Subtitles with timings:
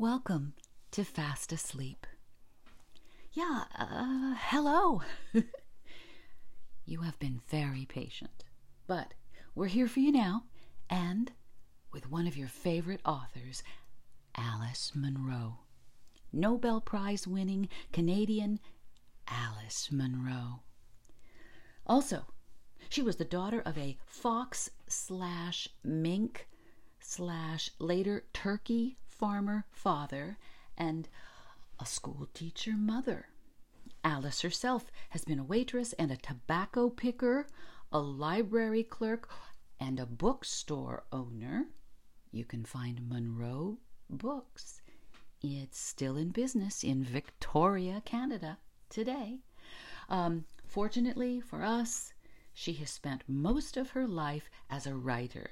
[0.00, 0.54] Welcome
[0.92, 2.06] to Fast Asleep.
[3.32, 5.02] Yeah, uh, hello.
[6.86, 8.44] you have been very patient,
[8.86, 9.12] but
[9.54, 10.44] we're here for you now,
[10.88, 11.30] and
[11.92, 13.62] with one of your favorite authors,
[14.34, 15.58] Alice Munro.
[16.32, 18.58] Nobel Prize winning Canadian
[19.28, 20.62] Alice Munro.
[21.86, 22.24] Also,
[22.88, 26.48] she was the daughter of a fox slash mink
[27.00, 30.38] slash later turkey farmer father
[30.78, 31.06] and
[31.78, 33.28] a school teacher mother.
[34.02, 37.46] Alice herself has been a waitress and a tobacco picker,
[37.92, 39.28] a library clerk,
[39.78, 41.66] and a bookstore owner.
[42.32, 43.76] You can find Munro
[44.08, 44.80] Books.
[45.42, 48.56] It's still in business in Victoria, Canada,
[48.88, 49.40] today.
[50.08, 52.14] Um, fortunately for us,
[52.54, 55.50] she has spent most of her life as a writer.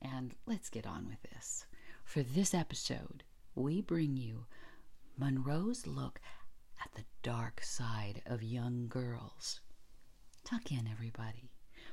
[0.00, 1.66] And let's get on with this.
[2.10, 3.22] For this episode,
[3.54, 4.46] we bring you
[5.16, 6.20] Munro's look
[6.84, 9.60] at the dark side of young girls.
[10.42, 11.52] Tuck in, everybody,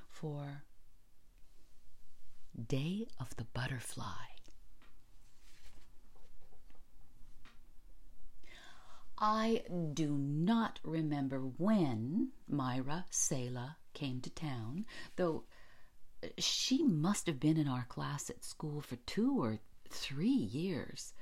[0.09, 0.63] for
[2.67, 4.25] Day of the Butterfly.
[9.19, 9.61] I
[9.93, 15.43] do not remember when Myra Sayla came to town, though
[16.23, 19.59] uh, she must have been in our class at school for two or
[19.89, 21.13] three years.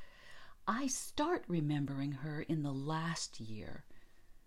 [0.67, 3.85] I start remembering her in the last year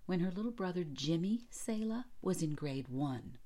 [0.07, 3.39] when her little brother Jimmy Sayla was in grade one.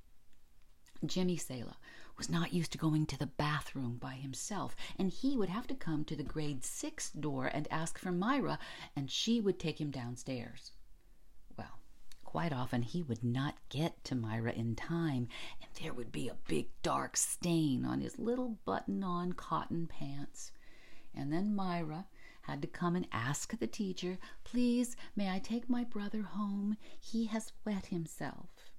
[1.05, 1.75] Jimmy Sayla
[2.17, 5.75] was not used to going to the bathroom by himself, and he would have to
[5.75, 8.59] come to the grade six door and ask for Myra,
[8.95, 10.73] and she would take him downstairs.
[11.59, 11.81] Well,
[12.25, 15.27] quite often he would not get to Myra in time,
[15.61, 20.53] and there would be a big dark stain on his little button on cotton pants.
[21.15, 22.07] And then Myra
[22.43, 26.77] had to come and ask the teacher, Please, may I take my brother home?
[26.99, 28.73] He has wet himself.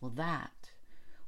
[0.00, 0.70] Well, that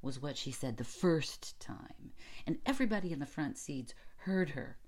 [0.03, 2.13] was what she said the first time,
[2.47, 4.79] and everybody in the front seats heard her,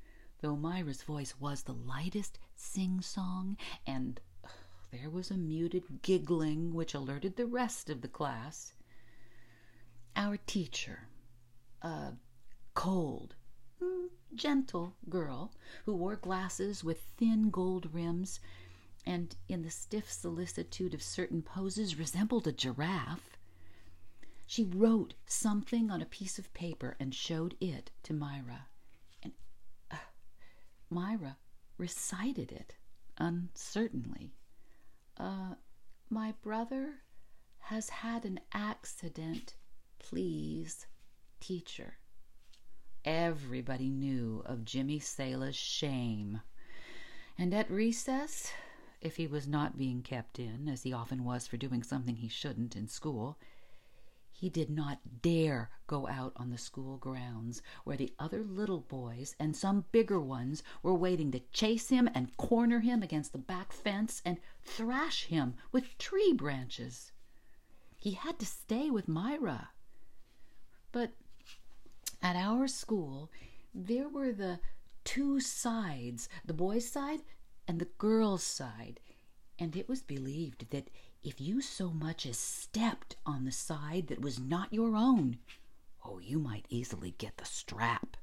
[0.41, 3.57] though Myra's voice was the lightest sing song,
[3.87, 4.21] and
[4.91, 8.73] there was a muted giggling which alerted the rest of the class.
[10.17, 11.09] Our teacher,
[11.83, 12.13] a
[12.75, 13.35] cold,
[14.35, 15.53] gentle girl
[15.85, 18.41] who wore glasses with thin gold rims
[19.05, 23.37] and in the stiff solicitude of certain poses resembled a giraffe,
[24.47, 28.67] she wrote something on a piece of paper and showed it to Myra.
[29.23, 29.33] And
[29.91, 29.97] uh,
[30.91, 31.37] Myra
[31.79, 32.75] recited it
[33.19, 34.35] uncertainly.
[35.17, 35.55] Uh,
[36.09, 37.03] my brother
[37.61, 39.55] has had an accident.
[39.99, 40.87] Please,
[41.41, 41.97] teacher.
[43.05, 46.41] Everybody knew of Jimmy Sayla's shame.
[47.37, 48.53] And at recess,
[49.01, 52.29] if he was not being kept in, as he often was for doing something he
[52.29, 53.39] shouldn't in school,
[54.31, 59.35] he did not dare go out on the school grounds where the other little boys
[59.39, 63.73] and some bigger ones were waiting to chase him and corner him against the back
[63.73, 67.13] fence and thrash him with tree branches.
[67.99, 69.71] He had to stay with Myra.
[70.91, 71.13] But
[72.23, 73.31] at our school,
[73.75, 74.61] there were the
[75.05, 77.23] two sides the boys' side
[77.67, 79.01] and the girls' side,
[79.59, 80.91] and it was believed that
[81.23, 85.39] if you so much as stepped on the side that was not your own,
[86.05, 88.17] oh, you might easily get the strap.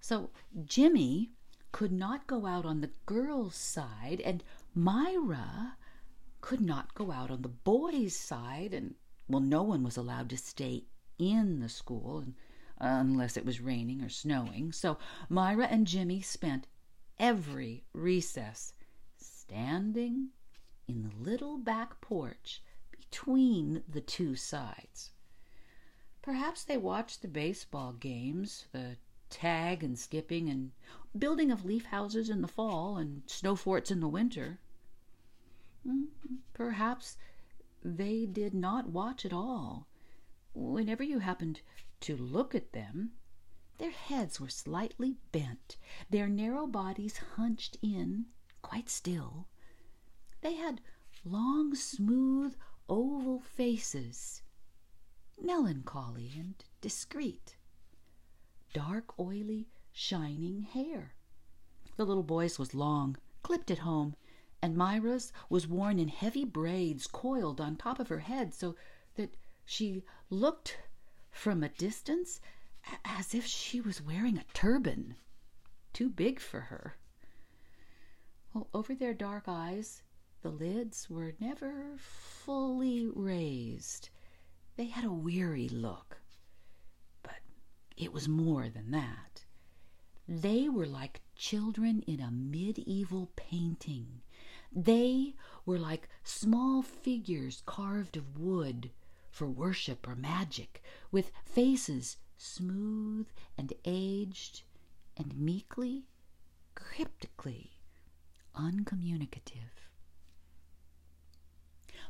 [0.00, 0.30] So
[0.64, 1.30] Jimmy
[1.72, 4.42] could not go out on the girls' side, and
[4.74, 5.76] Myra
[6.40, 8.94] could not go out on the boys' side, and
[9.28, 10.84] well, no one was allowed to stay
[11.18, 12.18] in the school.
[12.18, 12.34] And,
[12.78, 14.72] unless it was raining or snowing.
[14.72, 14.98] So
[15.28, 16.66] Myra and Jimmy spent
[17.18, 18.72] every recess
[19.16, 20.28] standing
[20.88, 25.10] in the little back porch between the two sides.
[26.22, 28.96] Perhaps they watched the baseball games, the
[29.30, 30.72] tag and skipping, and
[31.16, 34.58] building of leaf houses in the fall and snow forts in the winter.
[35.86, 36.06] Mm,
[36.52, 37.16] perhaps
[37.84, 39.86] they did not watch at all.
[40.52, 41.60] Whenever you happened
[42.00, 43.12] to look at them,
[43.78, 45.76] their heads were slightly bent,
[46.10, 48.26] their narrow bodies hunched in,
[48.62, 49.48] quite still,
[50.40, 50.80] they had
[51.24, 52.56] long, smooth,
[52.88, 54.42] oval faces,
[55.40, 57.56] melancholy and discreet,
[58.72, 61.14] dark, oily, shining hair.
[61.96, 64.14] The little boy's was long, clipped at home,
[64.62, 68.76] and Myra's was worn in heavy braids coiled on top of her head so
[69.14, 70.78] that she looked
[71.36, 72.40] from a distance
[73.04, 75.16] as if she was wearing a turban,
[75.92, 76.96] too big for her.
[78.54, 80.02] Well, over their dark eyes,
[80.40, 84.08] the lids were never fully raised.
[84.76, 86.22] They had a weary look.
[87.22, 87.40] But
[87.98, 89.44] it was more than that.
[90.26, 94.22] They were like children in a medieval painting.
[94.72, 95.34] They
[95.66, 98.90] were like small figures carved of wood
[99.36, 103.28] for worship or magic, with faces smooth
[103.58, 104.62] and aged
[105.14, 106.06] and meekly,
[106.74, 107.72] cryptically
[108.54, 109.90] uncommunicative.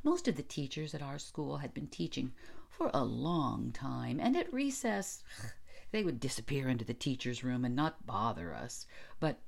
[0.04, 2.32] Most of the teachers at our school had been teaching
[2.68, 5.24] for a long time, and at recess
[5.90, 8.86] they would disappear into the teacher's room and not bother us.
[9.18, 9.40] But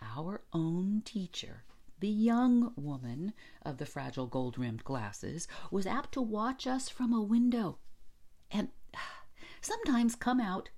[0.00, 1.64] our own teacher,
[2.00, 7.12] the young woman of the fragile gold rimmed glasses, was apt to watch us from
[7.12, 7.78] a window
[8.50, 8.68] and
[9.60, 10.70] sometimes come out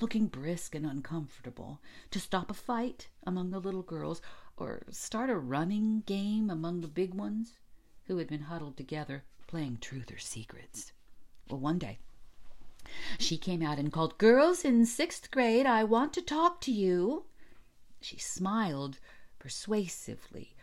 [0.00, 1.80] looking brisk and uncomfortable,
[2.10, 4.20] to stop a fight among the little girls
[4.56, 7.54] or start a running game among the big ones
[8.06, 10.92] who had been huddled together playing truth or secrets.
[11.48, 11.98] Well, one day
[13.18, 17.24] she came out and called, Girls in sixth grade, I want to talk to you.
[18.00, 18.98] She smiled
[19.44, 20.56] persuasively,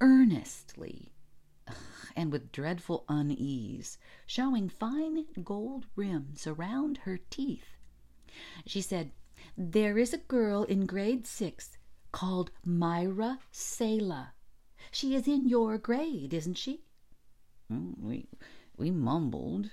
[0.00, 1.12] earnestly,
[2.16, 7.76] and with dreadful unease, showing fine gold rims around her teeth.
[8.64, 9.10] She said,
[9.58, 11.76] There is a girl in grade six
[12.12, 14.28] called Myra Sayla.
[14.90, 16.80] She is in your grade, isn't she?
[17.68, 18.26] Hmm, we
[18.78, 19.72] we mumbled.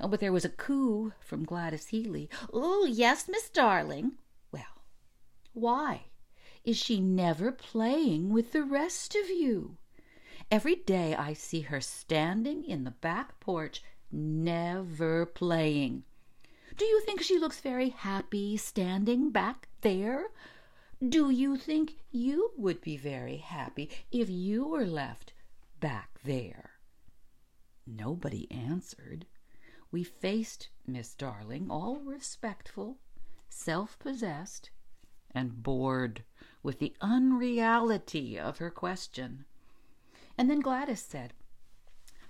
[0.00, 2.30] Oh, but there was a coo from Gladys Healy.
[2.50, 4.12] Oh, yes, Miss Darling.
[4.50, 4.86] Well,
[5.52, 6.04] why
[6.64, 9.76] is she never playing with the rest of you?
[10.50, 16.04] Every day I see her standing in the back porch, never playing.
[16.76, 20.26] Do you think she looks very happy standing back there?
[21.06, 25.32] Do you think you would be very happy if you were left
[25.80, 26.70] back there?
[27.86, 29.26] Nobody answered.
[29.90, 32.98] We faced Miss Darling, all respectful,
[33.48, 34.70] self possessed,
[35.34, 36.24] and bored
[36.62, 39.44] with the unreality of her question.
[40.38, 41.34] And then Gladys said,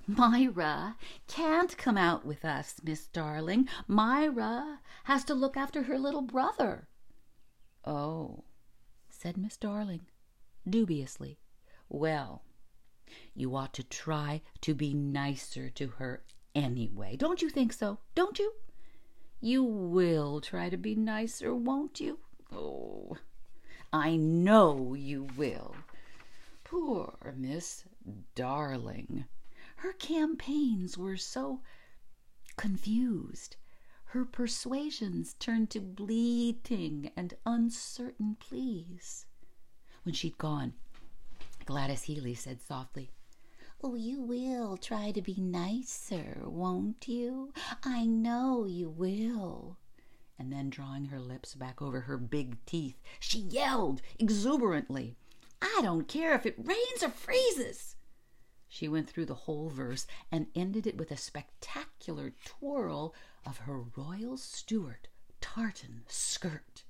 [0.07, 0.97] Myra
[1.29, 3.69] can't come out with us, Miss Darling.
[3.87, 6.89] Myra has to look after her little brother.
[7.85, 8.45] Oh,
[9.09, 10.03] said Miss Darling,
[10.69, 11.39] dubiously.
[11.89, 12.43] Well,
[13.35, 16.25] you ought to try to be nicer to her
[16.55, 17.17] anyway.
[17.17, 17.99] Don't you think so?
[18.15, 18.53] Don't you?
[19.41, 22.19] You will try to be nicer, won't you?
[22.53, 23.17] Oh,
[23.93, 25.77] I know you will.
[26.65, 27.85] Poor Miss
[28.35, 29.27] Darling.
[29.77, 31.61] Her campaigns were so
[32.57, 33.57] confused.
[34.07, 39.27] Her persuasions turned to bleating and uncertain pleas.
[40.05, 40.73] When she'd gone,
[41.67, 43.11] Gladys Healy said softly,
[43.83, 47.53] Oh, you will try to be nicer, won't you?
[47.85, 49.77] I know you will.
[50.39, 55.17] And then, drawing her lips back over her big teeth, she yelled exuberantly,
[55.61, 57.97] I don't care if it rains or freezes.
[58.69, 63.15] She went through the whole verse and ended it with a spectacular twirl
[63.47, 65.09] of her Royal Stuart
[65.41, 66.85] tartan skirt.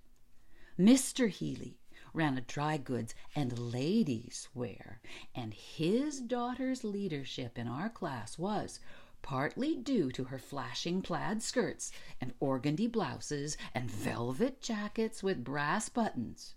[0.79, 1.29] Mr.
[1.29, 1.81] Healy
[2.15, 5.01] ran a dry goods and ladies' wear,
[5.35, 8.79] and his daughter's leadership in our class was
[9.23, 15.89] partly due to her flashing plaid skirts and organdy blouses and velvet jackets with brass
[15.89, 16.55] buttons,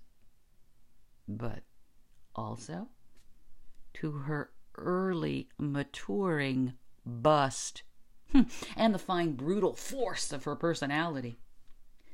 [1.27, 1.63] but
[2.35, 2.89] also
[3.93, 6.73] to her early maturing
[7.05, 7.83] bust
[8.75, 11.37] and the fine brutal force of her personality.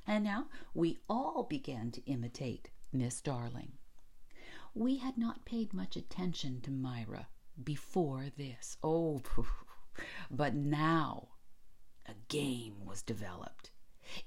[0.05, 3.73] And now we all began to imitate Miss Darling.
[4.73, 7.27] We had not paid much attention to Myra
[7.63, 8.77] before this.
[8.83, 9.19] Oh,
[10.29, 11.29] but now
[12.07, 13.71] a game was developed.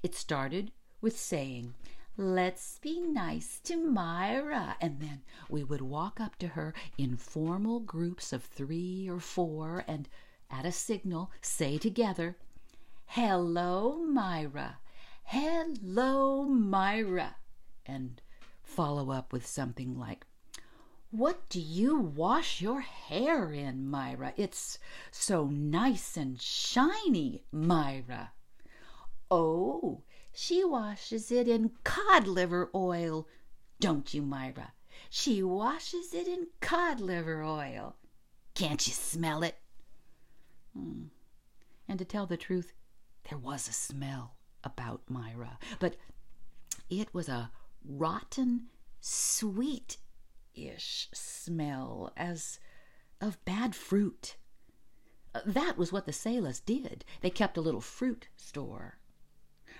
[0.01, 1.75] It started with saying,
[2.17, 4.77] Let's be nice to Myra.
[4.79, 9.83] And then we would walk up to her in formal groups of three or four
[9.85, 10.07] and,
[10.49, 12.37] at a signal, say together,
[13.07, 14.79] Hello, Myra.
[15.23, 17.35] Hello, Myra.
[17.85, 18.21] And
[18.63, 20.25] follow up with something like,
[21.11, 24.33] What do you wash your hair in, Myra?
[24.35, 24.79] It's
[25.11, 28.33] so nice and shiny, Myra.
[29.31, 33.27] Oh, she washes it in cod liver oil,
[33.79, 34.73] don't you, Myra?
[35.09, 37.95] She washes it in cod liver oil.
[38.53, 39.57] Can't you smell it?
[40.73, 41.05] Hmm.
[41.87, 42.73] And to tell the truth,
[43.29, 45.95] there was a smell about Myra, but
[46.89, 47.51] it was a
[47.83, 48.67] rotten,
[48.99, 49.97] sweet
[50.55, 52.59] ish smell as
[53.21, 54.37] of bad fruit.
[55.33, 57.03] Uh, that was what the Saylas did.
[57.21, 58.99] They kept a little fruit store.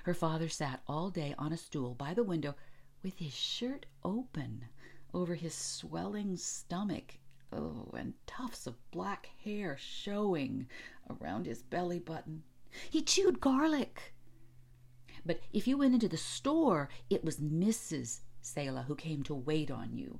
[0.03, 2.55] Her father sat all day on a stool by the window
[3.01, 4.65] with his shirt open
[5.13, 7.19] over his swelling stomach.
[7.51, 10.67] Oh, and tufts of black hair showing
[11.09, 12.43] around his belly button.
[12.89, 14.13] He chewed garlic.
[15.25, 18.19] But if you went into the store, it was Mrs.
[18.43, 20.19] Sayla who came to wait on you,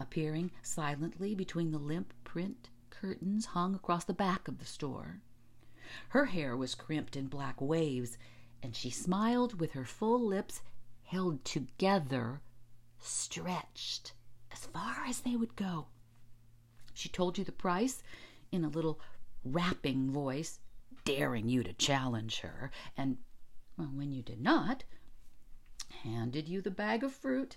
[0.00, 5.20] appearing silently between the limp print curtains hung across the back of the store.
[6.08, 8.18] Her hair was crimped in black waves,
[8.62, 10.60] and she smiled with her full lips
[11.02, 12.42] held together,
[12.98, 14.12] stretched
[14.52, 15.86] as far as they would go.
[16.92, 18.02] She told you the price
[18.50, 19.00] in a little
[19.44, 20.58] rapping voice,
[21.04, 23.18] daring you to challenge her, and
[23.76, 24.84] well, when you did not,
[26.02, 27.56] handed you the bag of fruit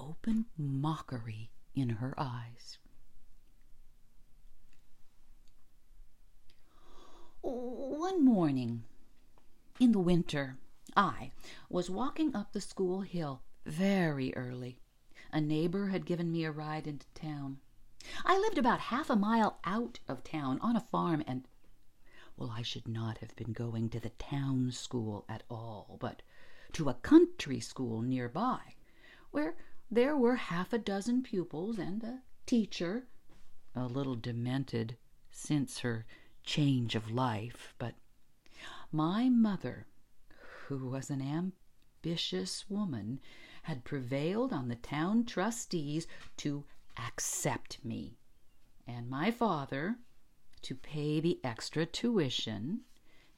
[0.00, 2.78] open mockery in her eyes.
[7.42, 8.84] One morning
[9.78, 10.58] in the winter,
[10.96, 11.32] I
[11.68, 14.78] was walking up the school hill very early.
[15.32, 17.60] A neighbor had given me a ride into town.
[18.24, 21.46] I lived about half a mile out of town on a farm, and
[22.36, 26.22] well, I should not have been going to the town school at all, but
[26.72, 28.74] to a country school nearby,
[29.30, 29.56] where
[29.90, 33.06] there were half a dozen pupils and a teacher,
[33.74, 34.96] a little demented
[35.30, 36.06] since her
[36.44, 37.94] change of life, but
[38.92, 39.86] my mother,
[40.66, 43.20] who was an ambitious woman,
[43.62, 46.06] had prevailed on the town trustees
[46.36, 46.64] to
[46.96, 48.18] accept me,
[48.86, 49.96] and my father
[50.62, 52.80] to pay the extra tuition,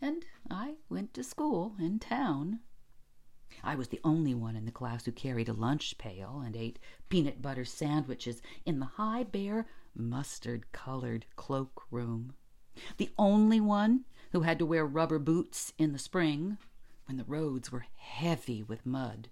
[0.01, 2.61] and I went to school in town.
[3.63, 6.79] I was the only one in the class who carried a lunch pail and ate
[7.09, 12.35] peanut butter sandwiches in the high, bare, mustard colored cloak room.
[12.97, 16.59] The only one who had to wear rubber boots in the spring
[17.07, 19.29] when the roads were heavy with mud.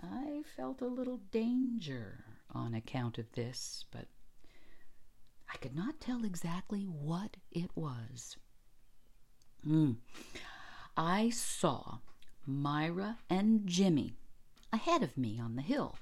[0.00, 4.06] I felt a little danger on account of this, but
[5.52, 8.36] I could not tell exactly what it was.
[9.66, 9.96] Mm.
[10.96, 11.98] I saw
[12.44, 14.14] Myra and Jimmy
[14.72, 15.96] ahead of me on the hill.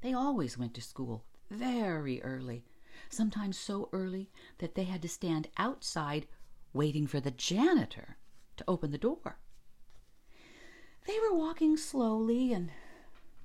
[0.00, 2.64] They always went to school very early,
[3.08, 6.26] sometimes so early that they had to stand outside
[6.72, 8.16] waiting for the janitor
[8.56, 9.38] to open the door.
[11.06, 12.70] They were walking slowly, and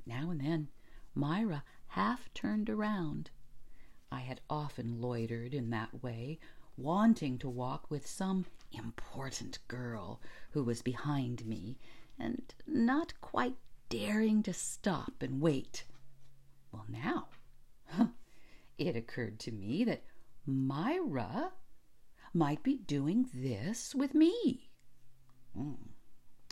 [0.05, 0.69] now and then
[1.15, 3.31] Myra half turned around
[4.11, 6.39] I had often loitered in that way,
[6.75, 11.77] wanting to walk with some important girl who was behind me,
[12.19, 13.55] and not quite
[13.89, 15.85] daring to stop and wait.
[16.71, 17.27] Well, now,
[18.77, 20.03] it occurred to me that
[20.45, 21.51] Myra
[22.33, 24.69] might be doing this with me.
[25.57, 25.77] Mm,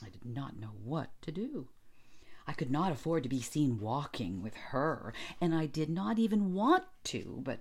[0.03, 1.69] I did not know what to do.
[2.45, 6.53] I could not afford to be seen walking with her, and I did not even
[6.53, 7.59] want to, but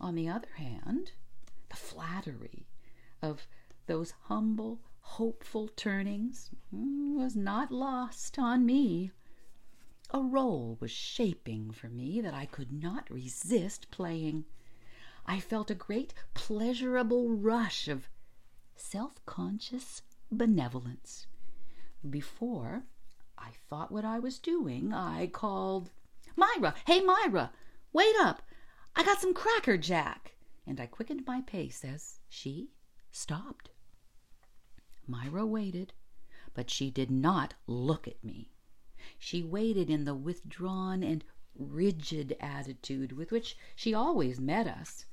[0.00, 1.12] on the other hand,
[1.68, 2.66] the flattery
[3.22, 3.46] of
[3.86, 9.12] those humble, hopeful turnings was not lost on me.
[10.10, 14.44] A role was shaping for me that I could not resist playing.
[15.26, 18.08] I felt a great pleasurable rush of
[18.74, 21.26] self conscious benevolence.
[22.08, 22.84] Before
[23.38, 25.90] I thought what I was doing, I called,
[26.34, 26.74] Myra!
[26.86, 27.52] Hey, Myra!
[27.92, 28.42] Wait up!
[28.96, 30.34] I got some Cracker Jack!
[30.66, 32.70] And I quickened my pace as she
[33.12, 33.70] stopped.
[35.06, 35.92] Myra waited,
[36.54, 38.50] but she did not look at me.
[39.18, 41.22] She waited in the withdrawn and
[41.54, 45.04] rigid attitude with which she always met us.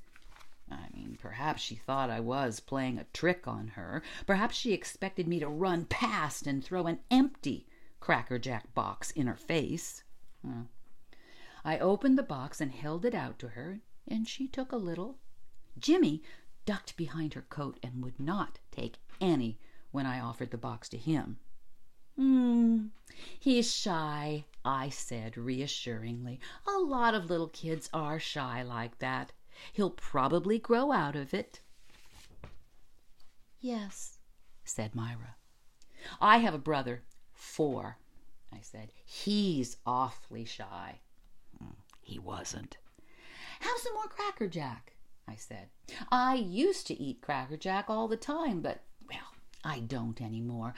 [0.70, 4.02] I mean, perhaps she thought I was playing a trick on her.
[4.26, 7.68] Perhaps she expected me to run past and throw an empty
[8.00, 10.04] Cracker Jack box in her face.
[10.42, 10.70] Well,
[11.66, 15.20] I opened the box and held it out to her, and she took a little.
[15.78, 16.24] Jimmy
[16.66, 19.60] ducked behind her coat and would not take any
[19.92, 21.38] when I offered the box to him.
[22.16, 22.88] Hmm,
[23.40, 26.40] he's shy, I said reassuringly.
[26.68, 29.32] A lot of little kids are shy like that.
[29.74, 31.62] He'll probably grow out of it.
[33.60, 34.20] Yes,
[34.64, 35.36] said Myra.
[36.20, 37.04] I have a brother
[37.42, 37.98] Four,
[38.54, 38.94] I said.
[39.04, 41.00] He's awfully shy.
[41.58, 42.78] Hmm, he wasn't.
[43.60, 44.94] Have some more Cracker Jack,
[45.28, 45.70] I said.
[46.12, 48.84] I used to eat Cracker Jack all the time, but,
[49.64, 50.74] I don't any more.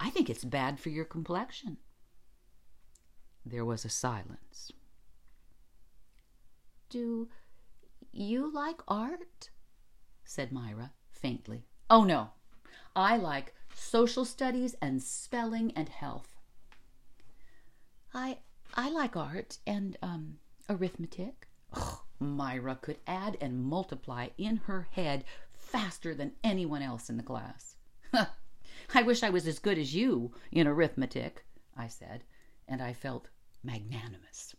[0.00, 1.78] I think it's bad for your complexion.
[3.44, 4.72] There was a silence.
[6.90, 7.28] Do
[8.12, 9.50] you like art?
[10.24, 11.64] said Myra faintly.
[11.90, 12.30] Oh, no.
[12.94, 16.36] I like social studies and spelling and health.
[18.12, 18.38] I
[18.74, 21.46] I like art and um arithmetic.
[21.72, 27.22] Ugh, Myra could add and multiply in her head faster than anyone else in the
[27.22, 27.76] class.
[28.94, 31.44] I wish I was as good as you in arithmetic,
[31.76, 32.24] I said,
[32.66, 33.28] and I felt
[33.62, 34.54] magnanimous.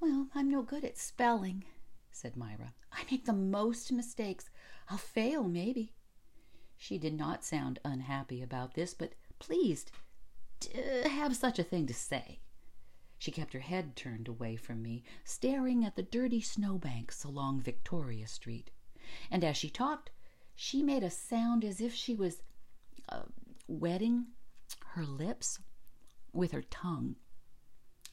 [0.00, 1.64] Well, I'm no good at spelling,
[2.12, 2.74] said Myra.
[2.92, 4.50] I make the most mistakes.
[4.88, 5.94] I'll fail, maybe.
[6.76, 9.90] She did not sound unhappy about this, but pleased
[10.60, 12.40] to have such a thing to say.
[13.18, 18.26] She kept her head turned away from me, staring at the dirty snowbanks along Victoria
[18.26, 18.70] Street.
[19.30, 20.10] And as she talked,
[20.56, 22.42] she made a sound as if she was
[23.10, 23.22] uh,
[23.68, 24.26] wetting
[24.94, 25.60] her lips
[26.32, 27.16] with her tongue.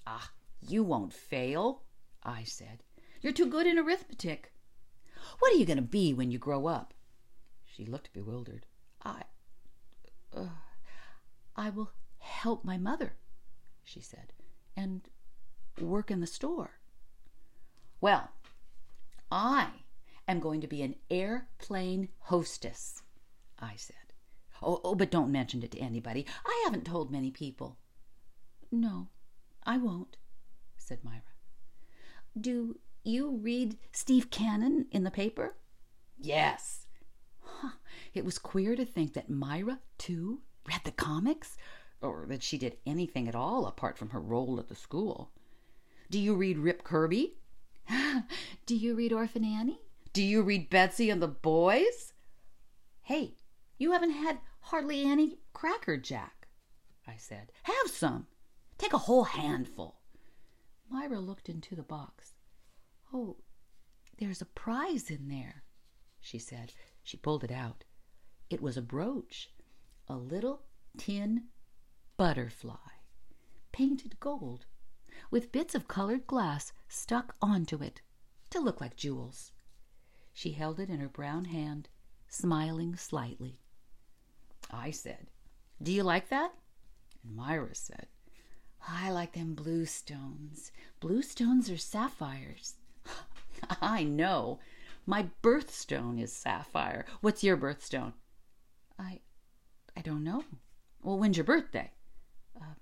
[0.06, 0.32] Ah,
[0.62, 1.84] you won't fail,
[2.22, 2.84] I said.
[3.22, 4.52] You're too good in arithmetic.
[5.40, 6.94] What are you going to be when you grow up?
[7.66, 8.66] She looked bewildered.
[9.04, 9.24] I.
[10.36, 10.48] Uh,
[11.56, 13.14] I will help my mother,
[13.84, 14.34] she said,
[14.76, 15.02] and
[15.80, 16.72] work in the store.
[18.02, 18.32] Well,
[19.32, 19.83] I
[20.28, 23.02] am going to be an airplane hostess,
[23.60, 23.96] I said.
[24.62, 26.26] Oh, oh, but don't mention it to anybody.
[26.46, 27.78] I haven't told many people.
[28.72, 29.10] No,
[29.66, 30.18] I won't,
[30.78, 31.22] said Myra.
[32.40, 35.56] Do you read Steve Canyon in the paper?
[36.18, 36.88] Yes.
[37.42, 37.72] Huh.
[38.14, 41.58] It was queer to think that Myra, too, read the comics,
[42.02, 45.32] or that she did anything at all apart from her role at the school.
[46.10, 47.36] Do you read Rip Kirby?
[48.66, 49.82] Do you read Orphan Annie?
[50.14, 52.14] Do you read Betsy and the Boys?
[53.02, 53.36] Hey,
[53.80, 56.48] you haven't had hardly any Cracker Jack,
[57.08, 57.52] I said.
[57.64, 58.28] Have some.
[58.78, 60.02] Take a whole handful.
[60.88, 62.36] Myra looked into the box.
[63.12, 63.38] Oh,
[64.20, 65.64] there's a prize in there,
[66.20, 66.74] she said.
[67.02, 67.84] She pulled it out.
[68.52, 69.50] It was a brooch,
[70.08, 70.62] a little
[70.96, 71.46] tin
[72.18, 73.02] butterfly,
[73.72, 74.68] painted gold,
[75.32, 78.04] with bits of colored glass stuck onto it
[78.52, 79.52] to look like jewels.
[80.34, 81.90] She held it in her brown hand,
[82.28, 83.60] smiling slightly.
[84.72, 85.28] I said,
[85.82, 86.54] Do you like that?
[87.24, 88.08] And Myra said,
[88.88, 90.72] I like them blue stones.
[91.00, 92.76] Blue stones are sapphires.
[93.82, 94.60] I know.
[95.06, 97.06] My birthstone is sapphire.
[97.22, 98.14] What's your birthstone?
[98.98, 99.20] I
[99.96, 100.44] I don't know.
[101.02, 101.92] Well, when's your birthday?
[102.56, 102.76] Uh,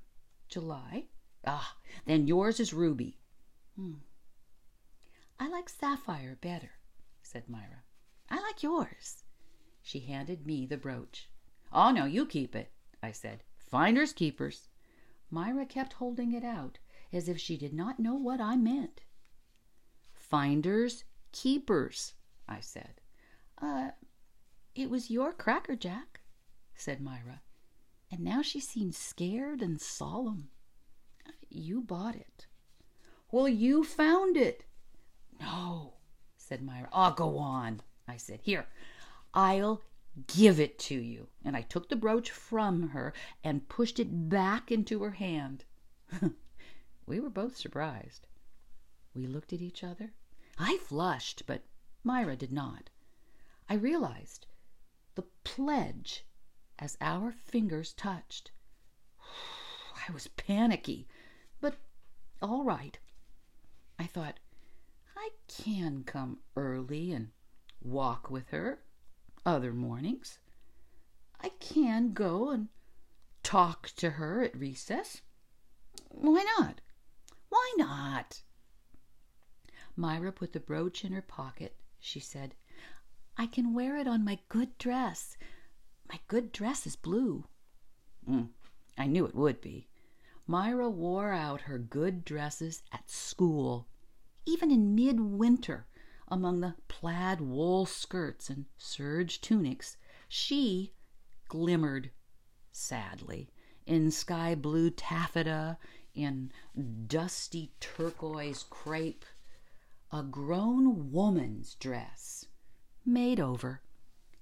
[0.48, 1.06] July.
[1.46, 3.18] Ah, then yours is ruby.
[3.76, 3.96] Hmm.
[5.40, 6.72] I like sapphire better,
[7.32, 7.84] said Myra.
[8.30, 9.24] I like yours.
[9.82, 11.30] She handed me the brooch.
[11.72, 13.44] Oh, no, you keep it, I said.
[13.58, 14.67] Finders keepers.
[15.30, 16.80] Myra kept holding it out
[17.13, 19.02] as if she did not know what I meant.
[20.13, 22.15] Finders keepers,
[22.50, 23.00] I said.
[23.62, 23.91] Uh,
[24.76, 26.20] it was your Cracker Jack,
[26.76, 27.41] said Myra,
[28.12, 30.50] and now she seemed scared and solemn.
[31.50, 32.48] You bought it.
[33.32, 34.65] Well, you found it.
[35.39, 35.94] No,
[36.52, 36.90] said Myra.
[36.92, 38.42] Oh, go on, I said.
[38.44, 38.68] Here,
[39.34, 39.82] I'll
[40.28, 41.30] give it to you.
[41.46, 45.64] And I took the brooch from her and pushed it back into her hand.
[47.06, 48.28] we were both surprised.
[49.16, 50.12] We looked at each other.
[50.60, 51.64] I flushed, but
[52.04, 52.90] Myra did not.
[53.70, 54.46] I realized
[55.16, 56.26] the pledge
[56.78, 58.52] as our fingers touched.
[60.10, 61.08] I was panicky,
[61.62, 61.78] but
[62.42, 63.00] all right.
[63.98, 64.38] I thought,
[65.24, 67.30] I can come early and
[67.80, 68.80] walk with her
[69.46, 70.40] other mornings.
[71.40, 72.70] I can go and
[73.44, 75.22] talk to her at recess.
[76.10, 76.82] Why not?
[77.50, 78.42] Why not?
[79.96, 81.76] Myra put the brooch in her pocket.
[82.00, 82.56] She said,
[83.38, 85.38] I can wear it on my good dress.
[86.10, 87.46] My good dress is blue.
[88.28, 88.50] Mm,
[88.98, 89.88] I knew it would be.
[90.48, 93.88] Myra wore out her good dresses at school,
[94.52, 95.88] even in midwinter,
[96.28, 99.96] among the plaid wool skirts and serge tunics.
[100.28, 100.94] She
[101.48, 102.12] glimmered
[102.72, 103.50] sadly
[103.86, 105.78] in sky blue taffeta,
[106.14, 106.52] in
[107.08, 109.26] dusty turquoise crepe,
[110.12, 112.46] a grown woman's dress,
[113.06, 113.82] made over,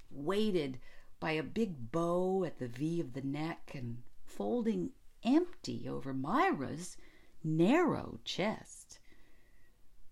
[0.09, 0.79] weighted
[1.19, 4.91] by a big bow at the V of the neck and folding
[5.23, 6.97] empty over Myra's
[7.43, 8.78] narrow chest.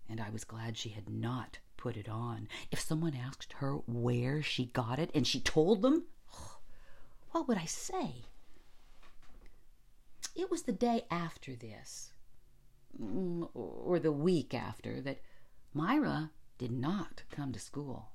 [0.08, 2.48] And I was glad she had not put it on.
[2.70, 6.04] If someone asked her where she got it and she told them,
[7.32, 8.24] what would I say?
[10.38, 12.12] it was the day after this,
[12.98, 15.20] mm, or the week after, that
[15.74, 18.10] Myra did not come to school.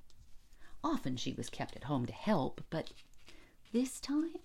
[0.84, 2.92] Often she was kept at home to help, but
[3.74, 4.40] this time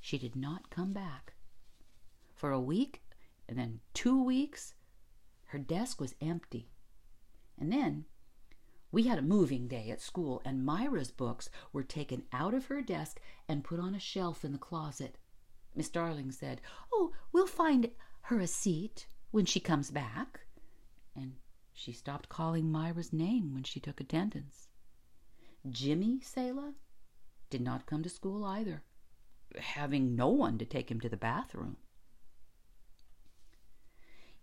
[0.00, 1.34] she did not come back.
[2.34, 3.02] For a week
[3.48, 4.74] and then two weeks,
[5.54, 6.68] her desk was empty.
[7.56, 8.06] And then
[8.90, 12.82] we had a moving day at school, and Myra's books were taken out of her
[12.82, 15.16] desk and put on a shelf in the closet.
[15.72, 16.60] Miss Darling said,
[16.92, 17.88] Oh, we'll find
[18.22, 20.40] her a seat when she comes back.
[21.14, 21.34] And
[21.72, 24.66] she stopped calling Myra's name when she took attendance.
[25.70, 26.74] Jimmy Sayla
[27.48, 28.82] did not come to school either,
[29.56, 31.76] having no one to take him to the bathroom.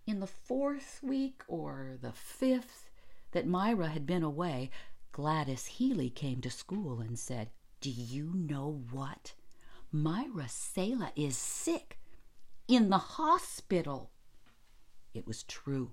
[0.04, 2.90] In the fourth week or the fifth
[3.30, 4.70] that Myra had been away,
[5.12, 9.34] Gladys Healy came to school and said, Do you know what?
[9.92, 12.00] Myra Sayla is sick
[12.66, 14.10] in the hospital.
[15.14, 15.92] It was true.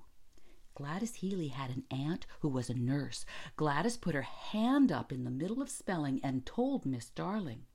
[0.74, 3.26] Gladys Healy had an aunt who was a nurse.
[3.58, 7.66] Gladys put her hand up in the middle of spelling and told Miss Darling.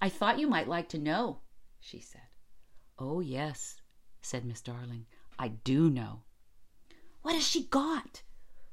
[0.00, 1.40] I thought you might like to know,
[1.80, 2.28] she said.
[2.98, 3.80] Oh, yes,
[4.20, 5.06] said Miss Darling.
[5.40, 6.20] I do know.
[7.22, 8.20] What has she got?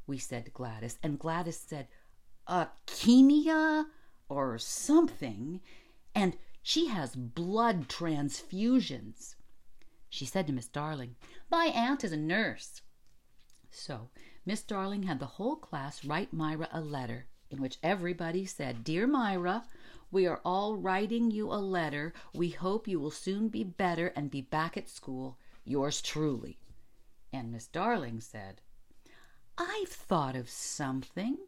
[0.05, 1.87] We said to Gladys, and Gladys said,
[2.49, 3.85] Leukemia
[4.27, 5.61] or something,
[6.13, 9.35] and she has blood transfusions.
[10.09, 11.15] She said to Miss Darling,
[11.49, 12.81] My aunt is a nurse.
[13.71, 14.09] So
[14.45, 19.07] Miss Darling had the whole class write Myra a letter in which everybody said, Dear
[19.07, 19.63] Myra,
[20.11, 22.13] we are all writing you a letter.
[22.33, 25.37] We hope you will soon be better and be back at school.
[25.67, 26.57] Yours truly.
[27.33, 28.61] And Miss Darling said,
[29.57, 31.39] I've thought of something.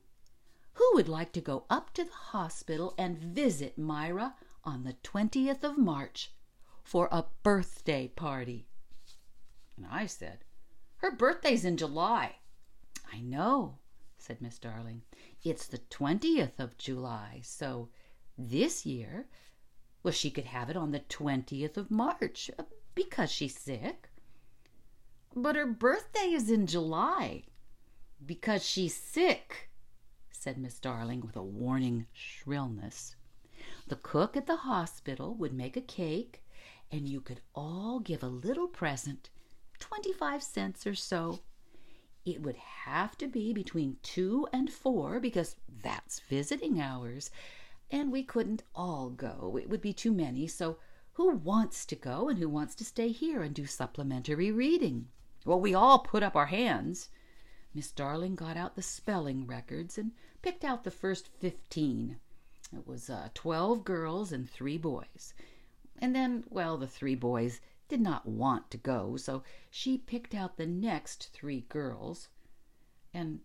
[0.74, 5.64] Who would like to go up to the hospital and visit Myra on the 20th
[5.64, 6.34] of March
[6.84, 8.68] for a birthday party?
[9.78, 10.44] And I said,
[10.98, 12.36] Her birthday's in July.
[13.14, 13.78] I know,
[14.18, 15.04] said Miss Darling.
[15.44, 17.88] It's the 20th of July, so
[18.38, 19.30] this year,
[20.04, 22.64] well, she could have it on the 20th of March uh,
[22.96, 24.09] because she's sick.
[25.36, 27.44] But her birthday is in July.
[28.26, 29.70] Because she's sick,
[30.32, 33.16] said Miss Darling with a warning shrillness.
[33.88, 36.44] The cook at the hospital would make a cake,
[36.92, 39.30] and you could all give a little present,
[39.80, 41.42] twenty five cents or so.
[42.26, 47.32] It would have to be between two and four because that's visiting hours,
[47.90, 49.58] and we couldn't all go.
[49.62, 50.78] It would be too many, so
[51.14, 55.08] who wants to go and who wants to stay here and do supplementary reading?
[55.46, 57.10] Well, we all put up our hands.
[57.74, 62.18] Miss Darling got out the spelling records and picked out the first fifteen.
[62.74, 65.34] It was uh, twelve girls and three boys.
[66.02, 70.58] And then, well, the three boys did not want to go, so she picked out
[70.58, 72.30] the next three girls.
[73.14, 73.40] And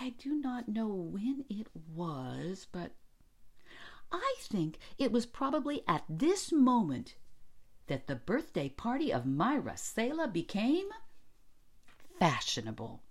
[0.00, 2.92] I do not know when it was, but
[4.12, 7.14] I think it was probably at this moment
[7.86, 10.88] that the birthday party of Myra Sayla became
[12.20, 13.02] fashionable.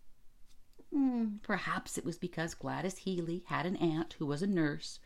[0.95, 4.99] Mm, perhaps it was because Gladys Healy had an aunt who was a nurse.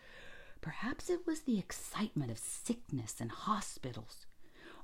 [0.60, 4.26] Perhaps it was the excitement of sickness and hospitals,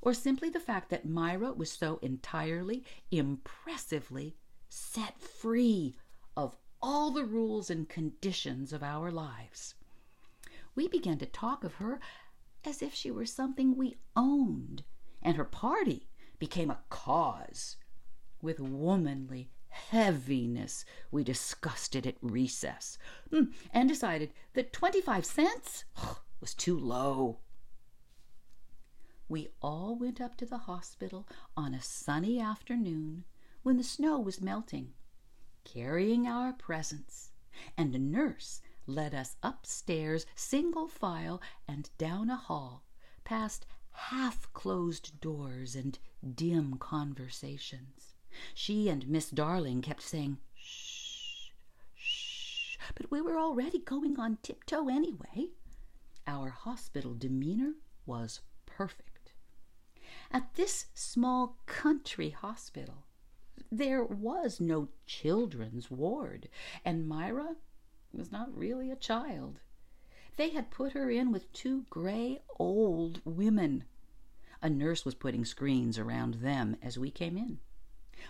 [0.02, 4.38] or simply the fact that Myra was so entirely, impressively
[4.70, 5.98] set free
[6.38, 9.76] of all the rules and conditions of our lives.
[10.76, 12.00] We began to talk of her
[12.64, 14.84] as if she were something we owned,
[15.22, 16.08] and her party
[16.40, 17.76] became a cause
[18.42, 22.98] with womanly heaviness, we discussed it at recess
[23.30, 25.86] hmm, and decided that 25 cents
[26.42, 27.40] was too low.
[29.28, 33.26] We all went up to the hospital on a sunny afternoon
[33.62, 34.94] when the snow was melting,
[35.64, 37.32] carrying our presents,
[37.78, 42.84] and a nurse led us upstairs single file and down a hall,
[43.24, 46.00] past half closed doors and
[46.36, 48.09] dim conversations.
[48.54, 51.52] She and Miss Darling kept saying, shh,
[51.96, 55.48] shh, but we were already going on tiptoe anyway.
[56.28, 57.74] Our hospital demeanor
[58.06, 59.34] was perfect.
[60.32, 63.06] At this small country hospital,
[63.72, 66.50] there was no children's ward,
[66.86, 67.56] and Myra
[68.14, 69.60] was not really a child.
[70.38, 73.86] They had put her in with two gray old women.
[74.62, 77.60] A nurse was putting screens around them as we came in.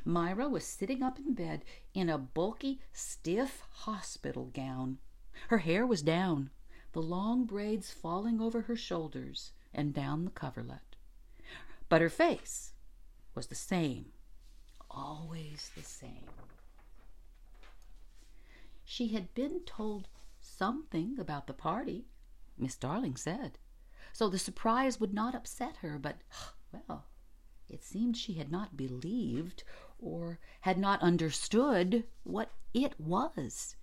[0.06, 5.00] Myra was sitting up in bed in a bulky, stiff hospital gown.
[5.48, 6.50] Her hair was down,
[6.92, 10.96] the long braids falling over her shoulders and down the coverlet.
[11.88, 12.74] But her face
[13.36, 14.08] was the same,
[14.90, 16.30] always the same.
[18.84, 20.08] She had been told
[20.42, 22.06] something about the party,
[22.58, 23.60] Miss Darling said,
[24.14, 26.18] so the surprise would not upset her, but,
[26.72, 27.06] well,
[27.70, 29.64] it seemed she had not believed
[30.00, 33.76] or had not understood what it was.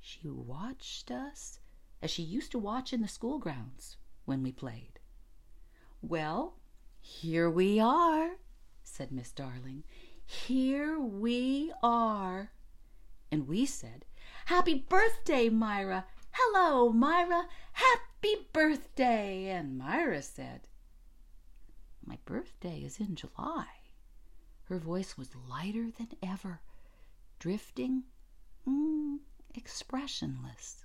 [0.00, 1.58] She watched us
[2.02, 5.00] as she used to watch in the school grounds when we played.
[6.02, 6.54] Well,
[7.00, 8.36] here we are,
[8.82, 9.84] said Miss Darling.
[10.26, 12.50] Here we are.
[13.30, 14.04] And we said,
[14.46, 16.06] Happy birthday, Myra!
[16.32, 17.48] Hello, Myra!
[17.72, 19.48] Happy birthday!
[19.48, 20.68] And Myra said,
[22.06, 23.66] My birthday is in July.
[24.64, 26.60] Her voice was lighter than ever,
[27.38, 28.04] drifting,
[28.66, 29.18] mm,
[29.54, 30.84] expressionless.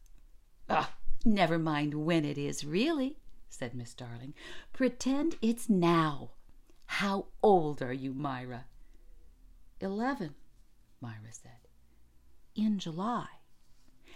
[0.69, 0.93] Ah,
[1.25, 3.17] never mind when it is, really,
[3.49, 4.33] said Miss Darling.
[4.73, 6.31] Pretend it's now.
[6.85, 8.65] How old are you, Myra?
[9.79, 10.35] Eleven,
[11.01, 11.67] Myra said.
[12.55, 13.27] In July.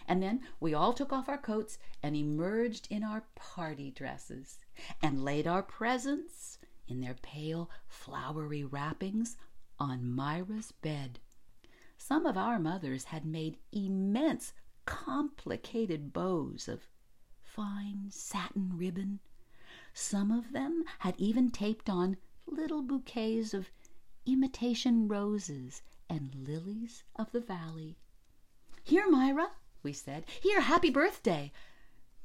[0.08, 4.60] And then we all took off our coats and emerged in our party dresses
[5.02, 9.38] and laid our presents in their pale, flowery wrappings
[9.80, 11.20] on Myra's bed.
[11.98, 14.54] Some of our mothers had made immense,
[14.86, 16.88] complicated bows of
[17.42, 19.20] fine satin ribbon.
[19.94, 23.72] Some of them had even taped on little bouquets of
[24.26, 27.98] imitation roses and lilies of the valley.
[28.84, 30.26] Here, Myra, we said.
[30.42, 31.52] Here, happy birthday.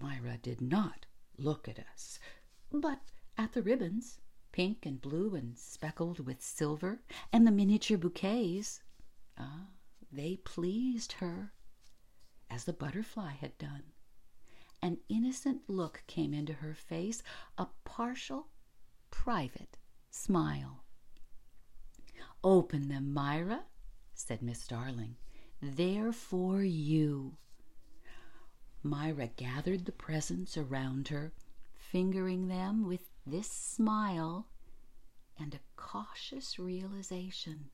[0.01, 2.19] Myra did not look at us,
[2.73, 3.01] but
[3.37, 4.19] at the ribbons,
[4.59, 7.01] pink and blue and speckled with silver,
[7.33, 8.83] and the miniature bouquets.
[9.39, 9.69] Ah,
[10.11, 11.53] they pleased her,
[12.51, 13.85] as the butterfly had done.
[14.83, 17.23] An innocent look came into her face,
[17.57, 18.49] a partial,
[19.13, 19.79] private
[20.11, 20.83] smile.
[22.43, 23.63] Open them, Myra,
[24.13, 25.15] said Miss Darling.
[25.63, 27.37] They're for you.
[28.83, 31.33] Myra gathered the presents around her,
[31.77, 34.47] fingering them with this smile
[35.39, 37.71] and a cautious realization,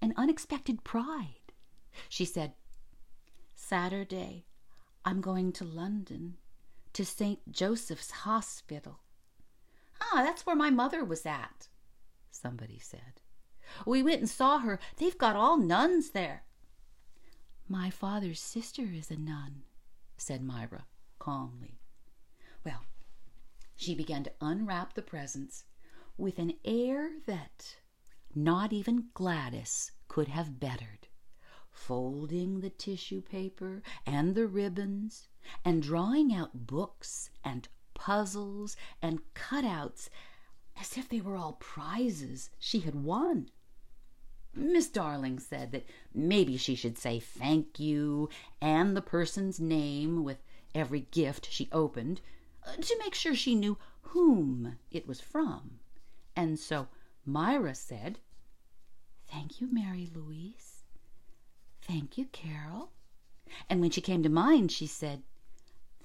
[0.00, 1.52] an unexpected pride.
[2.08, 2.52] She said,
[3.54, 4.46] Saturday,
[5.04, 6.36] I'm going to London,
[6.92, 7.50] to St.
[7.50, 9.00] Joseph's Hospital.
[10.00, 11.68] Ah, that's where my mother was at,
[12.30, 13.20] somebody said.
[13.86, 14.78] We went and saw her.
[14.96, 16.44] They've got all nuns there.
[17.68, 19.62] My father's sister is a nun,
[20.16, 20.84] said Myra
[21.18, 21.80] calmly.
[23.76, 25.64] She began to unwrap the presents
[26.16, 27.76] with an air that
[28.34, 31.08] not even Gladys could have bettered
[31.74, 35.28] folding the tissue paper and the ribbons,
[35.64, 40.08] and drawing out books and puzzles and cutouts
[40.80, 43.50] as if they were all prizes she had won.
[44.54, 48.28] Miss Darling said that maybe she should say thank you
[48.60, 50.38] and the person's name with
[50.74, 52.20] every gift she opened
[52.80, 55.78] to make sure she knew whom it was from.
[56.36, 56.88] And so
[57.24, 58.18] Myra said,
[59.30, 60.84] Thank you, Mary Louise.
[61.82, 62.92] Thank you, Carol.
[63.68, 65.22] And when she came to mine, she said,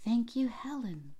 [0.03, 1.13] Thank you, Helen.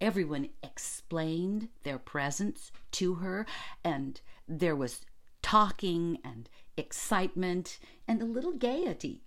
[0.00, 3.46] Everyone explained their presents to her,
[3.84, 5.04] and there was
[5.42, 7.78] talking and excitement
[8.08, 9.22] and a little gaiety,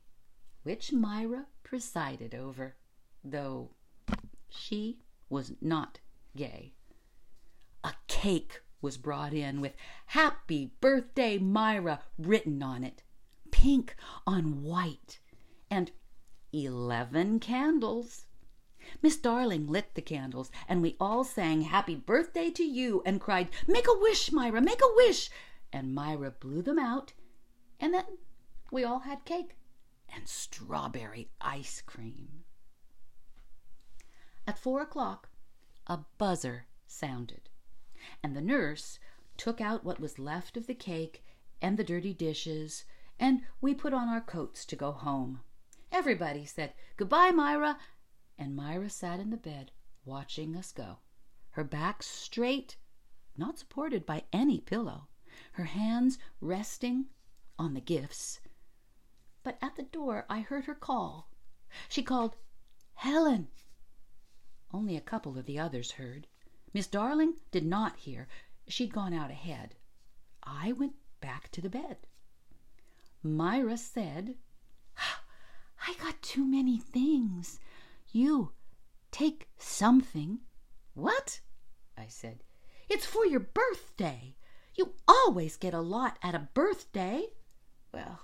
[0.64, 2.76] which Myra presided over,
[3.24, 3.70] though
[4.50, 6.00] she was not
[6.36, 6.74] gay.
[7.84, 9.74] A cake was brought in with
[10.08, 13.04] Happy Birthday, Myra written on it
[13.66, 13.96] pink
[14.28, 15.20] on white,
[15.72, 15.92] and
[16.54, 18.28] eleven candles.
[19.02, 23.50] Miss Darling lit the candles, and we all sang Happy Birthday to you and cried,
[23.68, 25.32] Make a wish, Myra, make a wish.
[25.74, 27.14] And Myra blew them out,
[27.80, 28.20] and then
[28.72, 29.58] we all had cake
[30.08, 32.45] and strawberry ice cream.
[34.48, 35.30] At four o'clock,
[35.88, 37.50] a buzzer sounded,
[38.22, 39.00] and the nurse
[39.38, 41.24] took out what was left of the cake
[41.62, 42.86] and the dirty dishes
[43.20, 45.42] and we put on our coats to go home.
[45.92, 47.80] Everybody said, Goodbye, Myra,
[48.38, 49.72] and Myra sat in the bed
[50.04, 51.00] watching us go,
[51.52, 52.78] her back straight,
[53.38, 55.08] not supported by any pillow,
[55.54, 57.06] her hands resting
[57.58, 58.42] on the gifts.
[59.44, 61.30] But at the door I heard her call.
[61.88, 62.36] She called,
[62.96, 63.48] Helen.
[64.76, 66.28] Only a couple of the others heard.
[66.74, 68.28] Miss Darling did not hear.
[68.68, 69.76] She'd gone out ahead.
[70.44, 71.96] I went back to the bed.
[73.24, 74.36] Myra said,
[74.98, 77.58] I got too many things.
[78.12, 78.52] You
[79.12, 80.40] take something.
[80.94, 81.40] What?
[81.98, 82.44] I said.
[82.90, 84.36] It's for your birthday.
[84.76, 87.28] You always get a lot at a birthday.
[87.94, 88.20] Well,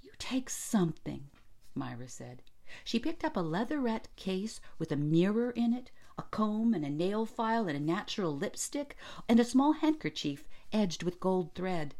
[0.00, 1.28] you take something,
[1.74, 2.40] Myra said.
[2.84, 6.90] She picked up a leatherette case with a mirror in it, a comb and a
[6.90, 8.96] nail file and a natural lipstick,
[9.28, 11.94] and a small handkerchief edged with gold thread.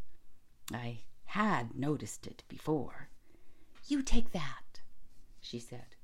[0.73, 3.09] I had noticed it before.
[3.87, 4.81] You take that,
[5.41, 5.97] she said.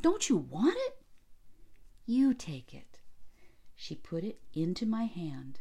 [0.00, 1.02] Don't you want it?
[2.06, 2.98] You take it.
[3.76, 5.60] She put it into my hand.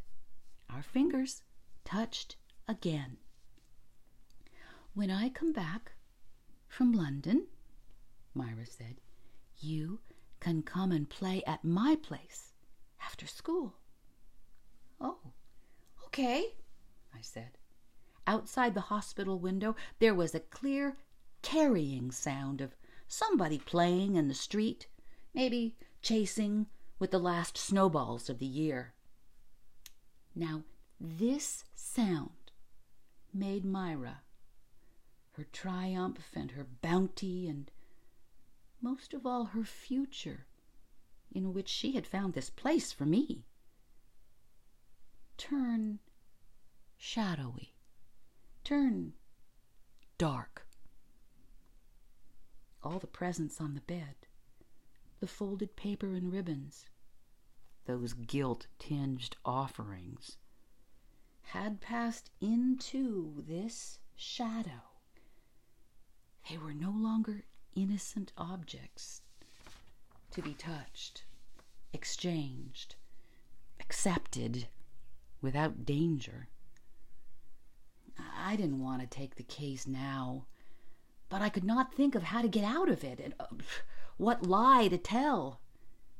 [0.69, 1.43] Our fingers
[1.83, 2.37] touched
[2.67, 3.17] again.
[4.93, 5.93] When I come back
[6.67, 7.47] from London,
[8.33, 8.95] Myra said,
[9.59, 9.99] you
[10.39, 12.53] can come and play at my place
[13.05, 13.75] after school.
[14.99, 15.19] Oh,
[16.05, 16.55] okay,
[17.13, 17.57] I said.
[18.27, 20.97] Outside the hospital window, there was a clear
[21.41, 22.75] carrying sound of
[23.07, 24.87] somebody playing in the street,
[25.33, 26.67] maybe chasing
[26.99, 28.93] with the last snowballs of the year.
[30.35, 30.63] Now,
[30.99, 32.51] this sound
[33.33, 34.21] made Myra,
[35.33, 37.71] her triumph and her bounty, and
[38.81, 40.47] most of all her future,
[41.31, 43.45] in which she had found this place for me,
[45.37, 45.99] turn
[46.97, 47.73] shadowy,
[48.63, 49.13] turn
[50.17, 50.67] dark.
[52.83, 54.15] All the presents on the bed,
[55.19, 56.87] the folded paper and ribbons,
[57.85, 60.37] those guilt tinged offerings,
[61.41, 64.81] had passed into this shadow.
[66.49, 67.43] They were no longer
[67.75, 69.21] innocent objects
[70.31, 71.23] to be touched,
[71.93, 72.95] exchanged,
[73.79, 74.67] accepted
[75.41, 76.47] without danger.
[78.37, 80.45] I didn't want to take the case now,
[81.29, 83.45] but I could not think of how to get out of it and uh,
[84.17, 85.61] what lie to tell.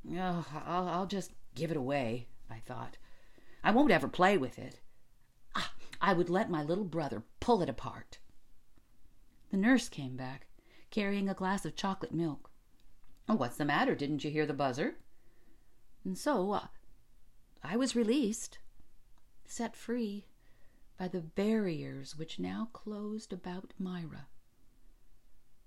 [0.10, 2.98] Oh, I'll, I'll just give it away, I thought.
[3.64, 4.80] I won't ever play with it.
[5.56, 8.20] Ah, I would let my little brother pull it apart.
[9.52, 10.48] The nurse came back,
[10.92, 12.52] carrying a glass of chocolate milk.
[13.28, 13.96] Oh, what's the matter?
[13.96, 14.96] Didn't you hear the buzzer?
[16.04, 16.68] And so uh,
[17.64, 18.60] I was released,
[19.46, 20.26] set free
[20.98, 24.28] by the barriers which now closed about Myra.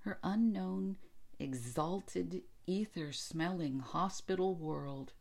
[0.00, 0.96] Her unknown,
[1.38, 5.12] exalted, ether smelling hospital world,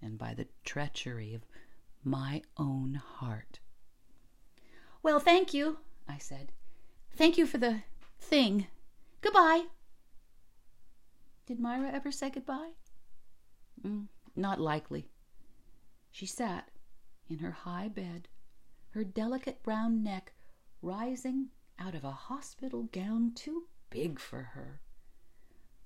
[0.00, 1.42] and by the treachery of
[2.04, 3.58] my own heart.
[5.02, 5.78] Well, thank you,
[6.08, 6.52] I said.
[7.16, 7.82] Thank you for the
[8.18, 8.66] thing.
[9.20, 9.66] Goodbye.
[11.46, 12.72] Did Myra ever say goodbye?
[13.84, 15.08] Mm, not likely.
[16.10, 16.70] She sat
[17.28, 18.28] in her high bed,
[18.90, 20.32] her delicate brown neck
[20.82, 21.48] rising
[21.78, 24.80] out of a hospital gown too big for her,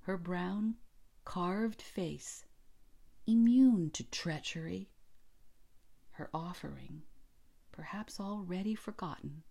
[0.01, 0.77] her brown,
[1.25, 2.45] carved face
[3.27, 4.91] immune to treachery,
[6.13, 7.03] her offering
[7.73, 9.43] perhaps already forgotten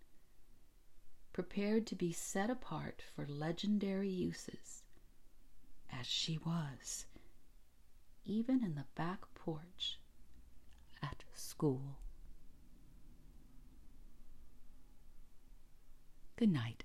[1.40, 4.84] prepared to be set apart for legendary uses,
[5.90, 7.06] as she was,
[8.26, 9.98] even in the back porch
[11.02, 11.96] at school.
[16.36, 16.84] Good night.